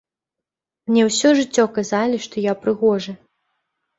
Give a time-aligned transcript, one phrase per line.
[0.91, 3.11] Мне ўсё жыццё казалі, што я прыгожы.